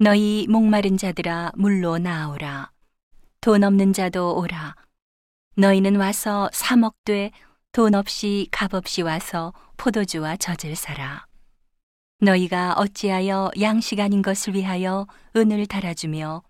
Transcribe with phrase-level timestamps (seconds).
[0.00, 2.70] 너희 목마른 자들아 물로 나오라.
[3.40, 4.76] 돈 없는 자도 오라.
[5.56, 7.32] 너희는 와서 사 먹되
[7.72, 11.26] 돈 없이 값 없이 와서 포도주와 젖을 사라.
[12.20, 16.44] 너희가 어찌하여 양식 아닌 것을 위하여 은을 달아주며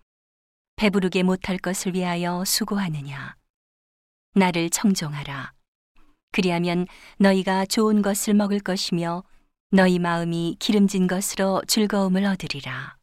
[0.75, 3.35] 배부르게 못할 것을 위하여 수고하느냐.
[4.35, 5.53] 나를 청종하라.
[6.31, 6.85] 그리하면
[7.17, 9.23] 너희가 좋은 것을 먹을 것이며
[9.71, 12.98] 너희 마음이 기름진 것으로 즐거움을 얻으리라.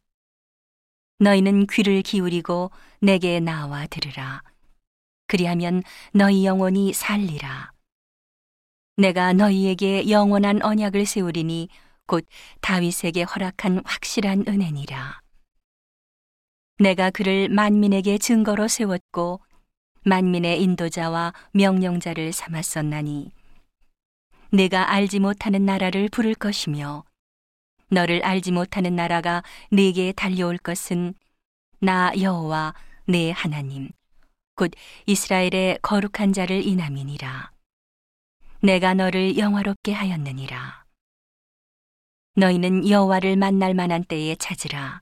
[1.19, 2.71] 너희는 귀를 기울이고
[3.01, 4.41] 내게 나와 들으라.
[5.27, 5.81] 그리하면
[6.13, 7.71] 너희 영혼이 살리라.
[8.97, 11.69] 내가 너희에게 영원한 언약을 세우리니
[12.05, 12.25] 곧
[12.61, 15.21] 다윗에게 허락한 확실한 은혜니라.
[16.79, 19.41] 내가 그를 만민에게 증거로 세웠고
[20.03, 23.31] 만민의 인도자와 명령자를 삼았었나니
[24.51, 27.03] 내가 알지 못하는 나라를 부를 것이며
[27.89, 31.13] 너를 알지 못하는 나라가 네게 달려올 것은
[31.79, 32.73] 나 여호와
[33.05, 33.89] 내 하나님.
[34.55, 34.71] 곧
[35.05, 37.51] 이스라엘의 거룩한 자를 인함이니라.
[38.61, 40.85] 내가 너를 영화롭게 하였느니라.
[42.35, 45.01] 너희는 여호와를 만날 만한 때에 찾으라.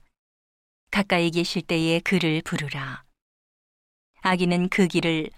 [0.90, 3.02] 가까이 계실 때에 그를 부르라.
[4.20, 5.30] 아기는 그 길을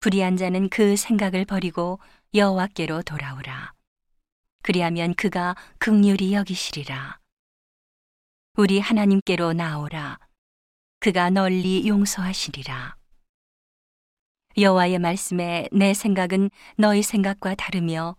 [0.00, 1.98] 불의한 자는 그 생각을 버리고
[2.34, 3.72] 여호와께로 돌아오라
[4.62, 7.18] 그리하면 그가 극률이 여기시리라.
[8.56, 10.18] 우리 하나님께로 나오라.
[10.98, 12.96] 그가 널리 용서하시리라.
[14.58, 18.16] 여호와의 말씀에 내 생각은 너희 생각과 다르며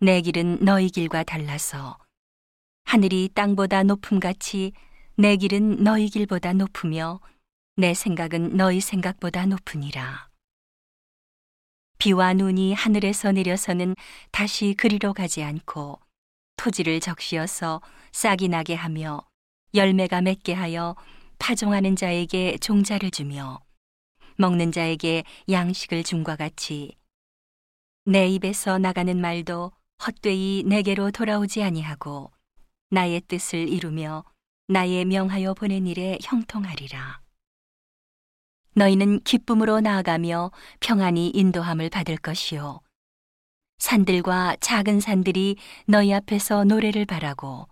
[0.00, 1.98] 내 길은 너희 길과 달라서
[2.84, 4.72] 하늘이 땅보다 높음 같이
[5.16, 7.20] 내 길은 너희 길보다 높으며
[7.76, 10.28] 내 생각은 너희 생각보다 높으니라.
[11.98, 13.96] 비와 눈이 하늘에서 내려서는
[14.30, 15.98] 다시 그리로 가지 않고
[16.56, 17.80] 토지를 적시어서
[18.12, 19.20] 싹이 나게 하며
[19.74, 20.94] 열매가 맺게 하여
[21.38, 23.60] 파종하는 자에게 종자를 주며
[24.36, 26.96] 먹는 자에게 양식을 줌과 같이
[28.04, 29.72] 내 입에서 나가는 말도
[30.06, 32.30] 헛되이 내게로 돌아오지 아니하고
[32.90, 34.24] 나의 뜻을 이루며
[34.68, 37.27] 나의 명하여 보낸 일에 형통하리라.
[38.78, 42.80] 너희는 기쁨으로 나아가며 평안히 인도함을 받을 것이요.
[43.78, 45.56] 산들과 작은 산들이
[45.86, 47.68] 너희 앞에서 노래를 바라고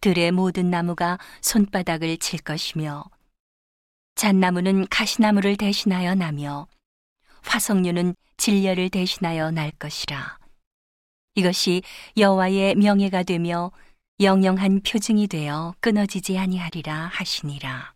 [0.00, 3.04] 들의 모든 나무가 손바닥을 칠 것이며
[4.16, 6.66] 잣나무는 가시나무를 대신하여 나며
[7.42, 10.38] 화석류는 진려를 대신하여 날 것이라.
[11.36, 11.82] 이것이
[12.16, 13.70] 여호와의 명예가 되며
[14.20, 17.93] 영영한 표징이 되어 끊어지지 아니하리라 하시니라.